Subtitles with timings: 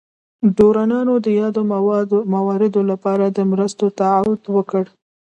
[0.55, 1.61] ډونرانو د یادو
[2.35, 4.83] مواردو لپاره د مرستو تعهد وکړ.